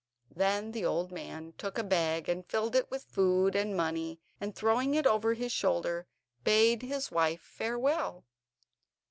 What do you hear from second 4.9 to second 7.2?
it over his shoulders, bade his